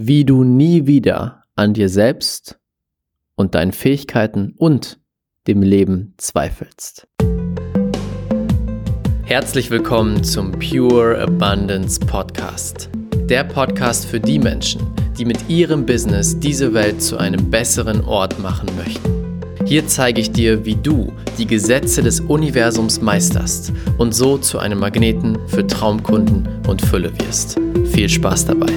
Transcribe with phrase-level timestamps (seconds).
[0.00, 2.56] wie du nie wieder an dir selbst
[3.34, 5.00] und deinen Fähigkeiten und
[5.48, 7.08] dem Leben zweifelst.
[9.24, 12.88] Herzlich willkommen zum Pure Abundance Podcast.
[13.28, 14.82] Der Podcast für die Menschen,
[15.18, 19.40] die mit ihrem Business diese Welt zu einem besseren Ort machen möchten.
[19.66, 24.78] Hier zeige ich dir, wie du die Gesetze des Universums meisterst und so zu einem
[24.78, 27.58] Magneten für Traumkunden und Fülle wirst.
[27.86, 28.72] Viel Spaß dabei!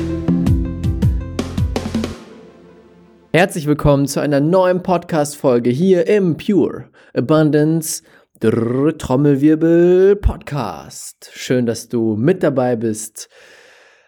[3.33, 8.03] Herzlich willkommen zu einer neuen Podcast-Folge hier im Pure Abundance
[8.41, 11.31] Drrr, Trommelwirbel Podcast.
[11.33, 13.29] Schön, dass du mit dabei bist.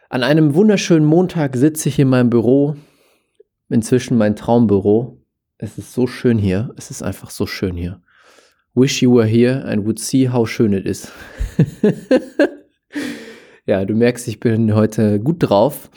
[0.10, 2.76] An einem wunderschönen Montag sitze ich in meinem Büro,
[3.70, 5.22] inzwischen mein Traumbüro.
[5.58, 6.74] Es ist so schön hier.
[6.76, 8.02] Es ist einfach so schön hier.
[8.76, 11.10] Wish you were here and would see how schön it is.
[13.66, 15.90] ja, du merkst, ich bin heute gut drauf.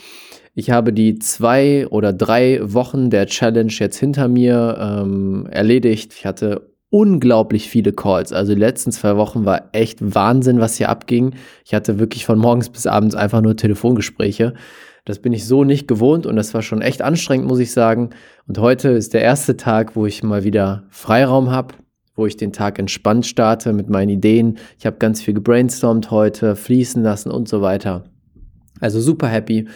[0.59, 6.14] Ich habe die zwei oder drei Wochen der Challenge jetzt hinter mir ähm, erledigt.
[6.17, 8.33] Ich hatte unglaublich viele Calls.
[8.33, 11.34] Also die letzten zwei Wochen war echt Wahnsinn, was hier abging.
[11.66, 14.55] Ich hatte wirklich von morgens bis abends einfach nur Telefongespräche.
[15.05, 18.11] Das bin ich so nicht gewohnt und das war schon echt anstrengend, muss ich sagen.
[18.48, 21.75] Und heute ist der erste Tag, wo ich mal wieder Freiraum habe,
[22.14, 24.56] wo ich den Tag entspannt starte mit meinen Ideen.
[24.78, 28.05] Ich habe ganz viel gebrainstormt heute, fließen lassen und so weiter.
[28.81, 29.66] Also super happy.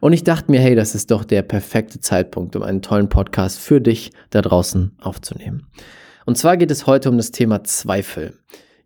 [0.00, 3.58] Und ich dachte mir, hey, das ist doch der perfekte Zeitpunkt, um einen tollen Podcast
[3.58, 5.66] für dich da draußen aufzunehmen.
[6.24, 8.34] Und zwar geht es heute um das Thema Zweifel.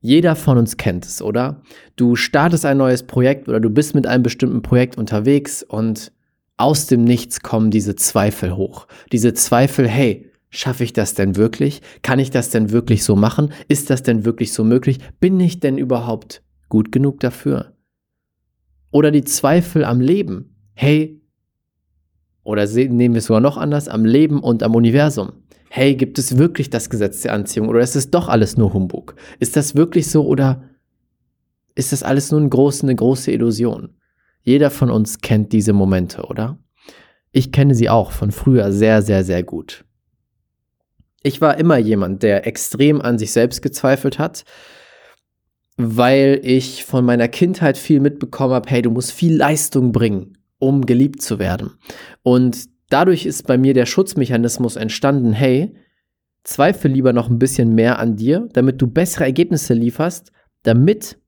[0.01, 1.63] Jeder von uns kennt es, oder?
[1.97, 6.13] Du startest ein neues Projekt oder du bist mit einem bestimmten Projekt unterwegs und
[6.57, 8.87] aus dem Nichts kommen diese Zweifel hoch.
[9.13, 11.81] Diese Zweifel, hey, schaffe ich das denn wirklich?
[12.03, 13.53] Kann ich das denn wirklich so machen?
[13.69, 14.99] Ist das denn wirklich so möglich?
[15.21, 17.73] Bin ich denn überhaupt gut genug dafür?
[18.91, 21.21] Oder die Zweifel am Leben hey,
[22.43, 25.33] oder nehmen wir es sogar noch anders, am Leben und am Universum.
[25.69, 29.15] Hey, gibt es wirklich das Gesetz der Anziehung oder ist es doch alles nur Humbug?
[29.41, 30.63] Ist das wirklich so oder
[31.75, 33.91] ist das alles nur eine große, eine große Illusion?
[34.41, 36.59] Jeder von uns kennt diese Momente, oder?
[37.31, 39.85] Ich kenne sie auch von früher sehr, sehr, sehr gut.
[41.23, 44.45] Ich war immer jemand, der extrem an sich selbst gezweifelt hat,
[45.77, 50.87] weil ich von meiner Kindheit viel mitbekommen habe, hey, du musst viel Leistung bringen, um
[50.87, 51.73] geliebt zu werden.
[52.23, 55.75] Und dadurch ist bei mir der Schutzmechanismus entstanden, hey,
[56.45, 60.31] zweifle lieber noch ein bisschen mehr an dir, damit du bessere Ergebnisse lieferst,
[60.63, 61.19] damit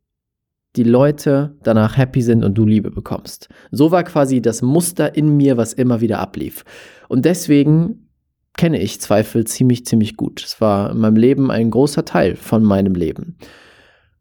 [0.76, 3.48] die Leute danach happy sind und du Liebe bekommst.
[3.70, 6.64] So war quasi das Muster in mir, was immer wieder ablief.
[7.09, 8.09] Und deswegen
[8.56, 10.43] kenne ich Zweifel ziemlich, ziemlich gut.
[10.43, 13.37] Es war in meinem Leben ein großer Teil von meinem Leben.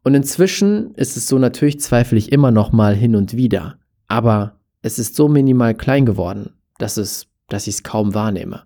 [0.04, 3.78] Und inzwischen ist es so, natürlich zweifle ich immer noch mal hin und wieder.
[4.08, 8.64] Aber es ist so minimal klein geworden, dass, es, dass ich es kaum wahrnehme.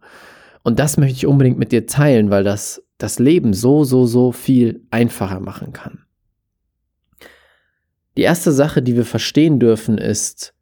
[0.63, 4.31] Und das möchte ich unbedingt mit dir teilen, weil das das Leben so, so, so
[4.31, 6.05] viel einfacher machen kann.
[8.17, 10.53] Die erste Sache, die wir verstehen dürfen, ist,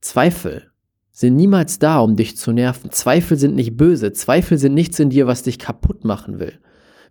[0.00, 0.70] Zweifel
[1.12, 2.90] sind niemals da, um dich zu nerven.
[2.90, 4.12] Zweifel sind nicht böse.
[4.12, 6.58] Zweifel sind nichts in dir, was dich kaputt machen will.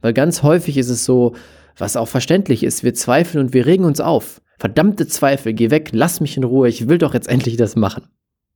[0.01, 1.35] Weil ganz häufig ist es so,
[1.77, 4.41] was auch verständlich ist, wir zweifeln und wir regen uns auf.
[4.58, 8.08] Verdammte Zweifel, geh weg, lass mich in Ruhe, ich will doch jetzt endlich das machen.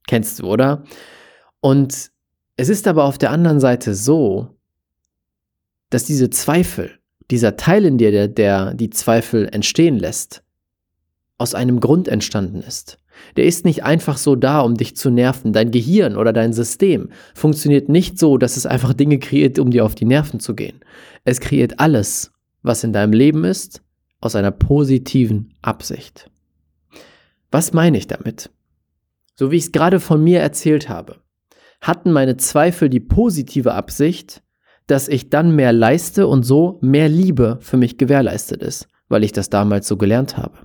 [0.06, 0.84] Kennst du, oder?
[1.60, 2.10] Und
[2.56, 4.56] es ist aber auf der anderen Seite so,
[5.90, 6.98] dass diese Zweifel,
[7.30, 10.42] dieser Teil in dir, der, der die Zweifel entstehen lässt,
[11.38, 12.98] aus einem Grund entstanden ist.
[13.36, 15.52] Der ist nicht einfach so da, um dich zu nerven.
[15.52, 19.84] Dein Gehirn oder dein System funktioniert nicht so, dass es einfach Dinge kreiert, um dir
[19.84, 20.80] auf die Nerven zu gehen.
[21.24, 22.32] Es kreiert alles,
[22.62, 23.82] was in deinem Leben ist,
[24.20, 26.30] aus einer positiven Absicht.
[27.50, 28.50] Was meine ich damit?
[29.34, 31.16] So wie ich es gerade von mir erzählt habe,
[31.80, 34.42] hatten meine Zweifel die positive Absicht,
[34.86, 39.32] dass ich dann mehr leiste und so mehr Liebe für mich gewährleistet ist, weil ich
[39.32, 40.58] das damals so gelernt habe.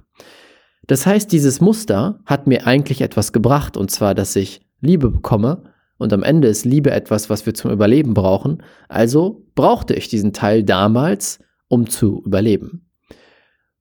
[0.88, 5.72] Das heißt, dieses Muster hat mir eigentlich etwas gebracht, und zwar, dass ich Liebe bekomme,
[5.98, 10.34] und am Ende ist Liebe etwas, was wir zum Überleben brauchen, also brauchte ich diesen
[10.34, 12.85] Teil damals, um zu überleben.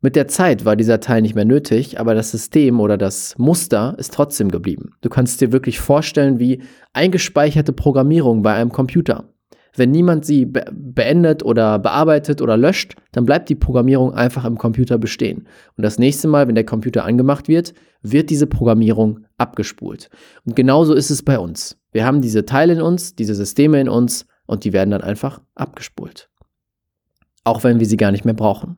[0.05, 3.95] Mit der Zeit war dieser Teil nicht mehr nötig, aber das System oder das Muster
[3.97, 4.91] ist trotzdem geblieben.
[5.01, 6.61] Du kannst dir wirklich vorstellen, wie
[6.93, 9.33] eingespeicherte Programmierung bei einem Computer.
[9.75, 14.59] Wenn niemand sie be beendet oder bearbeitet oder löscht, dann bleibt die Programmierung einfach im
[14.59, 15.49] Computer bestehen.
[15.79, 17.73] Und das nächste Mal, wenn der Computer angemacht wird,
[18.03, 20.11] wird diese Programmierung abgespult.
[20.45, 21.79] Und genauso ist es bei uns.
[21.93, 25.41] Wir haben diese Teile in uns, diese Systeme in uns und die werden dann einfach
[25.55, 26.29] abgespult.
[27.43, 28.77] Auch wenn wir sie gar nicht mehr brauchen.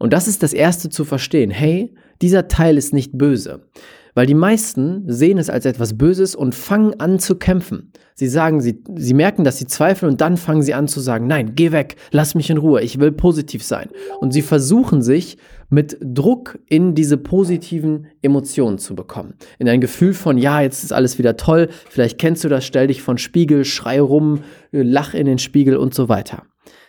[0.00, 1.50] Und das ist das Erste zu verstehen.
[1.50, 3.66] Hey, dieser Teil ist nicht böse.
[4.14, 7.92] Weil die meisten sehen es als etwas Böses und fangen an zu kämpfen.
[8.14, 11.26] Sie sagen, sie, sie merken, dass sie zweifeln und dann fangen sie an zu sagen,
[11.26, 13.88] nein, geh weg, lass mich in Ruhe, ich will positiv sein.
[14.20, 15.36] Und sie versuchen sich
[15.68, 19.34] mit Druck in diese positiven Emotionen zu bekommen.
[19.58, 22.88] In ein Gefühl von, ja, jetzt ist alles wieder toll, vielleicht kennst du das, stell
[22.88, 24.40] dich von Spiegel, schrei rum,
[24.72, 26.42] lach in den Spiegel und so weiter.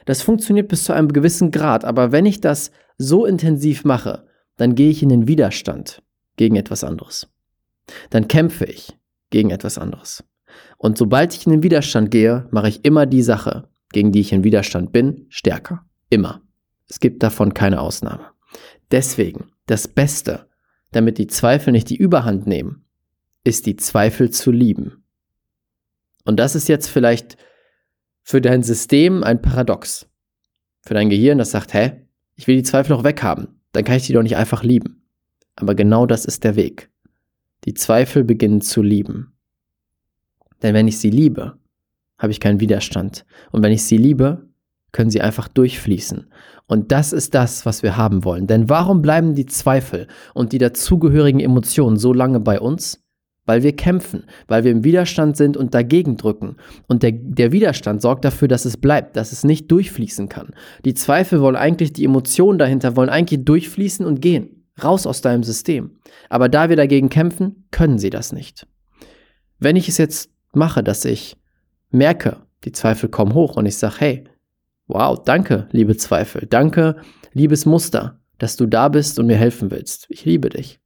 [0.05, 2.71] Das funktioniert bis zu einem gewissen Grad, aber wenn ich das
[3.01, 4.25] so intensiv mache,
[4.57, 6.03] dann gehe ich in den Widerstand
[6.37, 7.27] gegen etwas anderes.
[8.09, 8.97] Dann kämpfe ich
[9.29, 10.23] gegen etwas anderes.
[10.77, 14.31] Und sobald ich in den Widerstand gehe, mache ich immer die Sache, gegen die ich
[14.31, 15.85] in Widerstand bin, stärker.
[16.09, 16.41] Immer.
[16.87, 18.27] Es gibt davon keine Ausnahme.
[18.91, 20.47] Deswegen, das Beste,
[20.91, 22.85] damit die Zweifel nicht die Überhand nehmen,
[23.43, 25.03] ist die Zweifel zu lieben.
[26.25, 27.37] Und das ist jetzt vielleicht
[28.21, 30.07] für dein System ein Paradox.
[30.83, 32.05] Für dein Gehirn, das sagt, hä,
[32.35, 35.03] ich will die Zweifel noch weghaben, dann kann ich die doch nicht einfach lieben.
[35.55, 36.89] Aber genau das ist der Weg.
[37.65, 39.33] Die Zweifel beginnen zu lieben.
[40.61, 41.57] Denn wenn ich sie liebe,
[42.17, 43.25] habe ich keinen Widerstand.
[43.51, 44.47] Und wenn ich sie liebe,
[44.91, 46.27] können sie einfach durchfließen.
[46.67, 48.47] Und das ist das, was wir haben wollen.
[48.47, 53.00] Denn warum bleiben die Zweifel und die dazugehörigen Emotionen so lange bei uns?
[53.51, 56.55] Weil wir kämpfen, weil wir im Widerstand sind und dagegen drücken.
[56.87, 60.53] Und der, der Widerstand sorgt dafür, dass es bleibt, dass es nicht durchfließen kann.
[60.85, 65.43] Die Zweifel wollen eigentlich, die Emotionen dahinter wollen eigentlich durchfließen und gehen raus aus deinem
[65.43, 65.97] System.
[66.29, 68.67] Aber da wir dagegen kämpfen, können sie das nicht.
[69.59, 71.35] Wenn ich es jetzt mache, dass ich
[71.89, 74.23] merke, die Zweifel kommen hoch und ich sage, hey,
[74.87, 76.95] wow, danke, liebe Zweifel, danke,
[77.33, 80.05] liebes Muster, dass du da bist und mir helfen willst.
[80.07, 80.79] Ich liebe dich.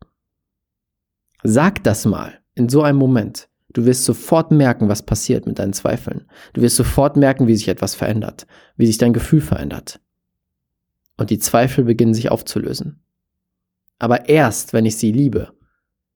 [1.43, 3.49] Sag das mal in so einem Moment.
[3.73, 6.25] Du wirst sofort merken, was passiert mit deinen Zweifeln.
[6.53, 8.47] Du wirst sofort merken, wie sich etwas verändert,
[8.77, 9.99] wie sich dein Gefühl verändert.
[11.17, 13.05] Und die Zweifel beginnen sich aufzulösen
[13.99, 15.51] aber erst, wenn ich sie liebe.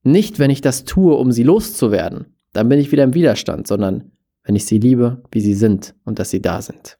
[0.03, 2.35] Nicht, wenn ich das tue, um sie loszuwerden.
[2.53, 4.11] Dann bin ich wieder im Widerstand, sondern
[4.43, 6.97] wenn ich sie liebe, wie sie sind und dass sie da sind.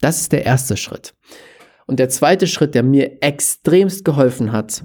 [0.00, 1.14] Das ist der erste Schritt.
[1.86, 4.82] Und der zweite Schritt, der mir extremst geholfen hat,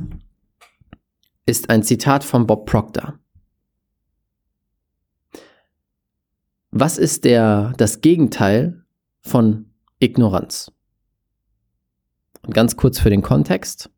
[1.45, 3.17] ist ein Zitat von Bob Proctor.
[6.71, 8.83] Was ist der, das Gegenteil
[9.21, 10.71] von Ignoranz?
[12.41, 13.89] Und ganz kurz für den Kontext.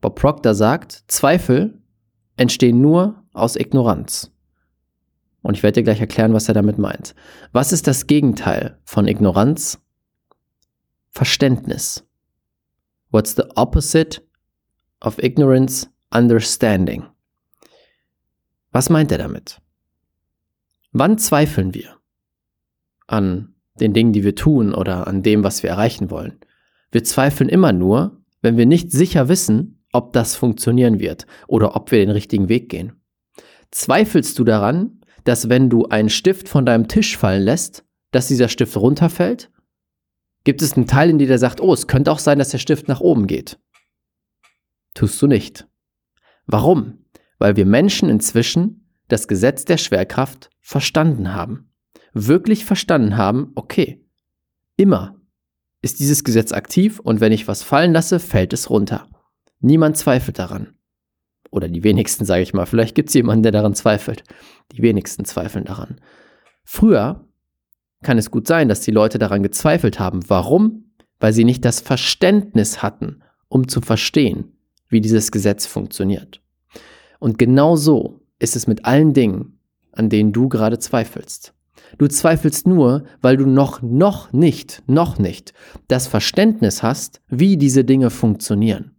[0.00, 1.80] Bob Proctor sagt, Zweifel
[2.36, 4.30] entstehen nur aus Ignoranz.
[5.40, 7.14] Und ich werde dir gleich erklären, was er damit meint.
[7.52, 9.80] Was ist das Gegenteil von Ignoranz?
[11.10, 12.04] Verständnis.
[13.10, 14.20] What's the opposite
[15.00, 15.88] of ignorance?
[16.12, 17.04] Understanding.
[18.72, 19.60] Was meint er damit?
[20.96, 21.98] Wann zweifeln wir
[23.08, 26.38] an den Dingen, die wir tun oder an dem, was wir erreichen wollen?
[26.92, 31.90] Wir zweifeln immer nur, wenn wir nicht sicher wissen, ob das funktionieren wird oder ob
[31.90, 32.92] wir den richtigen Weg gehen.
[33.72, 38.48] Zweifelst du daran, dass wenn du einen Stift von deinem Tisch fallen lässt, dass dieser
[38.48, 39.50] Stift runterfällt?
[40.44, 42.58] Gibt es einen Teil in dir, der sagt, oh, es könnte auch sein, dass der
[42.58, 43.58] Stift nach oben geht?
[44.94, 45.66] Tust du nicht.
[46.46, 47.04] Warum?
[47.38, 48.83] Weil wir Menschen inzwischen
[49.14, 51.70] das Gesetz der Schwerkraft verstanden haben.
[52.12, 54.04] Wirklich verstanden haben, okay,
[54.76, 55.20] immer
[55.82, 59.08] ist dieses Gesetz aktiv und wenn ich was fallen lasse, fällt es runter.
[59.60, 60.74] Niemand zweifelt daran.
[61.52, 62.66] Oder die wenigsten, sage ich mal.
[62.66, 64.24] Vielleicht gibt es jemanden, der daran zweifelt.
[64.72, 66.00] Die wenigsten zweifeln daran.
[66.64, 67.28] Früher
[68.02, 70.28] kann es gut sein, dass die Leute daran gezweifelt haben.
[70.28, 70.92] Warum?
[71.20, 74.56] Weil sie nicht das Verständnis hatten, um zu verstehen,
[74.88, 76.42] wie dieses Gesetz funktioniert.
[77.20, 79.58] Und genau so ist es mit allen Dingen,
[79.92, 81.54] an denen du gerade zweifelst.
[81.98, 85.52] Du zweifelst nur, weil du noch, noch nicht, noch nicht
[85.88, 88.92] das Verständnis hast, wie diese Dinge funktionieren.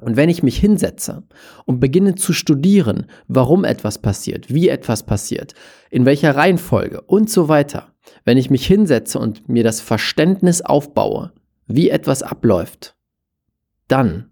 [0.00, 1.24] Und wenn ich mich hinsetze
[1.66, 5.54] und beginne zu studieren, warum etwas passiert, wie etwas passiert,
[5.90, 7.92] in welcher Reihenfolge und so weiter,
[8.24, 11.32] wenn ich mich hinsetze und mir das Verständnis aufbaue,
[11.66, 12.96] wie etwas abläuft,
[13.88, 14.30] dann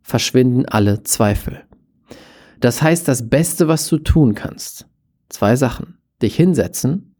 [0.00, 1.67] verschwinden alle Zweifel.
[2.60, 4.86] Das heißt, das Beste, was du tun kannst,
[5.28, 7.16] zwei Sachen, dich hinsetzen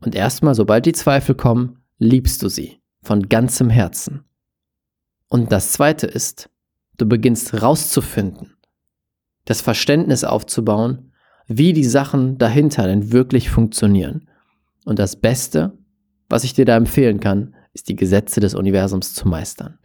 [0.00, 4.24] und erstmal, sobald die Zweifel kommen, liebst du sie von ganzem Herzen.
[5.28, 6.50] Und das Zweite ist,
[6.96, 8.54] Du beginnst rauszufinden,
[9.46, 11.12] das Verständnis aufzubauen,
[11.48, 14.28] wie die Sachen dahinter denn wirklich funktionieren.
[14.84, 15.76] Und das Beste,
[16.28, 19.78] was ich dir da empfehlen kann, ist die Gesetze des Universums zu meistern.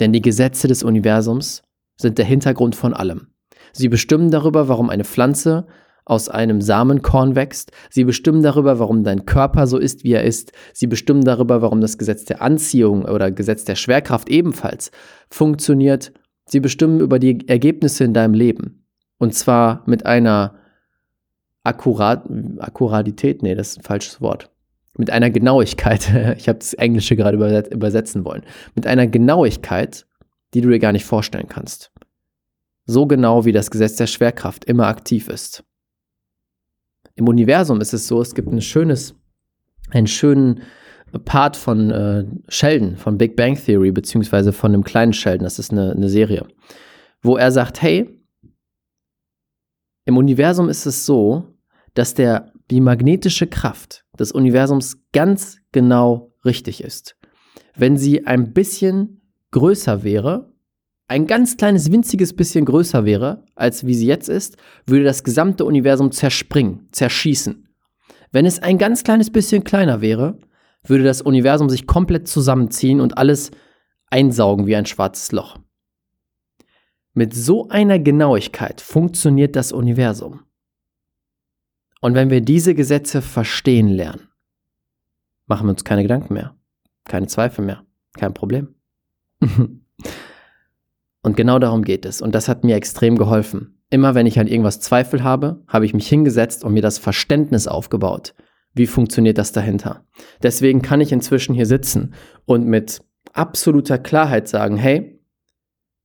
[0.00, 1.62] Denn die Gesetze des Universums
[1.96, 3.28] sind der Hintergrund von allem.
[3.72, 5.66] Sie bestimmen darüber, warum eine Pflanze
[6.04, 7.72] aus einem Samenkorn wächst.
[7.90, 10.52] Sie bestimmen darüber, warum dein Körper so ist, wie er ist.
[10.72, 14.92] Sie bestimmen darüber, warum das Gesetz der Anziehung oder Gesetz der Schwerkraft ebenfalls
[15.30, 16.12] funktioniert
[16.48, 18.86] Sie bestimmen über die Ergebnisse in deinem Leben.
[19.18, 20.54] Und zwar mit einer
[21.64, 22.24] Akkurat,
[22.58, 24.50] Akkuratität, nee, das ist ein falsches Wort.
[24.96, 26.08] Mit einer Genauigkeit,
[26.38, 27.36] ich habe das Englische gerade
[27.70, 28.44] übersetzen wollen,
[28.74, 30.06] mit einer Genauigkeit,
[30.54, 31.90] die du dir gar nicht vorstellen kannst.
[32.86, 35.64] So genau wie das Gesetz der Schwerkraft immer aktiv ist.
[37.16, 39.14] Im Universum ist es so, es gibt ein schönes,
[39.90, 40.62] einen schönen
[41.24, 45.72] Part von äh, Sheldon, von Big Bang Theory, beziehungsweise von einem kleinen Sheldon, das ist
[45.72, 46.46] eine, eine Serie,
[47.22, 48.20] wo er sagt, hey,
[50.04, 51.54] im Universum ist es so,
[51.94, 57.16] dass der, die magnetische Kraft des Universums ganz genau richtig ist.
[57.74, 60.52] Wenn sie ein bisschen größer wäre,
[61.08, 65.64] ein ganz kleines, winziges bisschen größer wäre, als wie sie jetzt ist, würde das gesamte
[65.64, 67.68] Universum zerspringen, zerschießen.
[68.32, 70.38] Wenn es ein ganz kleines bisschen kleiner wäre,
[70.82, 73.50] würde das Universum sich komplett zusammenziehen und alles
[74.10, 75.58] einsaugen wie ein schwarzes Loch.
[77.14, 80.42] Mit so einer Genauigkeit funktioniert das Universum.
[82.00, 84.28] Und wenn wir diese Gesetze verstehen lernen,
[85.46, 86.56] machen wir uns keine Gedanken mehr,
[87.04, 88.74] keine Zweifel mehr, kein Problem.
[91.26, 92.22] und genau darum geht es.
[92.22, 93.80] Und das hat mir extrem geholfen.
[93.90, 97.66] Immer wenn ich an irgendwas Zweifel habe, habe ich mich hingesetzt und mir das Verständnis
[97.66, 98.32] aufgebaut.
[98.74, 100.04] Wie funktioniert das dahinter?
[100.40, 102.14] Deswegen kann ich inzwischen hier sitzen
[102.44, 103.00] und mit
[103.32, 105.20] absoluter Klarheit sagen, hey,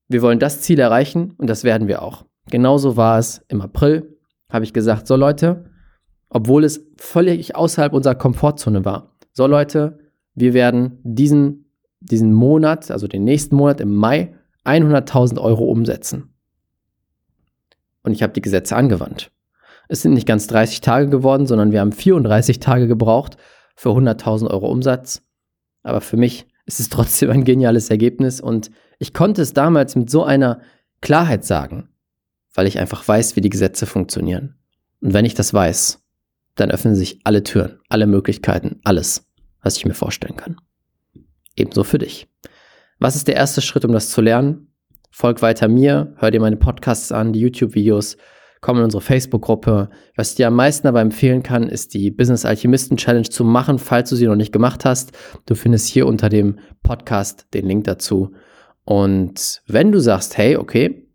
[0.07, 2.25] wir wollen das Ziel erreichen und das werden wir auch.
[2.49, 4.17] Genauso war es im April,
[4.51, 5.69] habe ich gesagt, so Leute,
[6.29, 9.15] obwohl es völlig außerhalb unserer Komfortzone war.
[9.33, 9.99] So Leute,
[10.33, 14.33] wir werden diesen, diesen Monat, also den nächsten Monat im Mai,
[14.65, 16.33] 100.000 Euro umsetzen.
[18.03, 19.31] Und ich habe die Gesetze angewandt.
[19.87, 23.37] Es sind nicht ganz 30 Tage geworden, sondern wir haben 34 Tage gebraucht
[23.75, 25.21] für 100.000 Euro Umsatz.
[25.83, 30.09] Aber für mich ist es trotzdem ein geniales Ergebnis und ich konnte es damals mit
[30.09, 30.61] so einer
[31.01, 31.89] Klarheit sagen,
[32.53, 34.55] weil ich einfach weiß, wie die Gesetze funktionieren.
[35.01, 36.03] Und wenn ich das weiß,
[36.55, 39.27] dann öffnen sich alle Türen, alle Möglichkeiten, alles,
[39.61, 40.57] was ich mir vorstellen kann.
[41.55, 42.30] Ebenso für dich.
[43.01, 44.67] Was ist der erste Schritt, um das zu lernen?
[45.09, 48.15] Folg weiter mir, hör dir meine Podcasts an, die YouTube-Videos,
[48.61, 49.89] komm in unsere Facebook-Gruppe.
[50.15, 53.79] Was ich dir am meisten aber empfehlen kann, ist die Business Alchemisten Challenge zu machen,
[53.79, 55.13] falls du sie noch nicht gemacht hast.
[55.47, 58.35] Du findest hier unter dem Podcast den Link dazu.
[58.83, 61.07] Und wenn du sagst, hey, okay,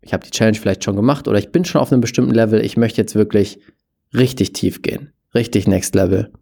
[0.00, 2.64] ich habe die Challenge vielleicht schon gemacht oder ich bin schon auf einem bestimmten Level,
[2.64, 3.60] ich möchte jetzt wirklich
[4.14, 6.32] richtig tief gehen, richtig Next Level,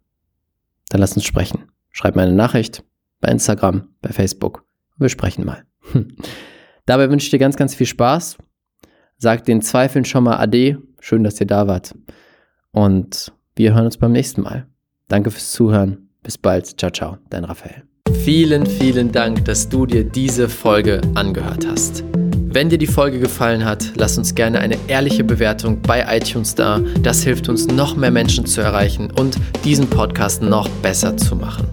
[0.87, 1.65] dann lass uns sprechen.
[1.91, 2.85] Schreib mir eine Nachricht
[3.19, 4.65] bei Instagram, bei Facebook.
[4.97, 5.63] Wir sprechen mal.
[6.85, 8.37] Dabei wünsche ich dir ganz, ganz viel Spaß.
[9.17, 10.81] Sag den Zweifeln schon mal Ade.
[10.99, 11.93] Schön, dass ihr da wart.
[12.71, 14.67] Und wir hören uns beim nächsten Mal.
[15.07, 16.09] Danke fürs Zuhören.
[16.23, 16.79] Bis bald.
[16.79, 17.17] Ciao, ciao.
[17.29, 17.83] Dein Raphael.
[18.23, 22.03] Vielen, vielen Dank, dass du dir diese Folge angehört hast.
[22.51, 26.79] Wenn dir die Folge gefallen hat, lass uns gerne eine ehrliche Bewertung bei iTunes da.
[27.03, 31.67] Das hilft uns, noch mehr Menschen zu erreichen und diesen Podcast noch besser zu machen.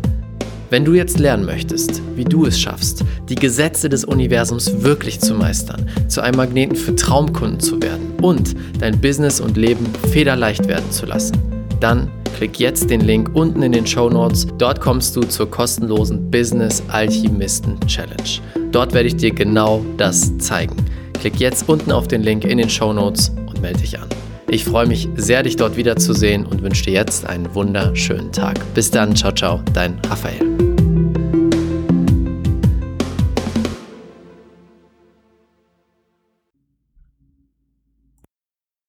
[0.69, 5.35] Wenn du jetzt lernen möchtest, wie du es schaffst, die Gesetze des Universums wirklich zu
[5.35, 10.91] meistern, zu einem Magneten für Traumkunden zu werden und dein Business und Leben federleicht werden
[10.91, 11.37] zu lassen,
[11.79, 14.49] dann klick jetzt den Link unten in den Show Notes.
[14.59, 18.41] Dort kommst du zur kostenlosen Business Alchemisten Challenge.
[18.73, 20.75] Dort werde ich dir genau das zeigen.
[21.13, 24.09] Klick jetzt unten auf den Link in den Show Notes und melde dich an.
[24.49, 28.59] Ich freue mich sehr, dich dort wiederzusehen und wünsche dir jetzt einen wunderschönen Tag.
[28.75, 30.66] Bis dann, ciao, ciao, dein Raphael.